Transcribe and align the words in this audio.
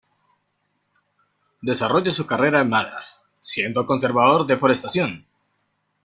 Desarrolla 1.61 2.09
su 2.09 2.25
carrera 2.25 2.61
en 2.61 2.69
Madras, 2.69 3.21
siendo 3.39 3.85
conservador 3.85 4.47
de 4.47 4.57
forestación. 4.57 5.27